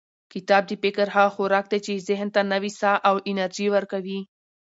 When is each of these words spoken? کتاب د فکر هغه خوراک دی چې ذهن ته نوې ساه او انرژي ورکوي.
کتاب 0.33 0.63
د 0.67 0.71
فکر 0.83 1.07
هغه 1.15 1.31
خوراک 1.35 1.65
دی 1.71 1.79
چې 1.85 2.03
ذهن 2.09 2.27
ته 2.35 2.41
نوې 2.53 2.71
ساه 2.79 2.97
او 3.09 3.15
انرژي 3.31 3.67
ورکوي. 3.75 4.19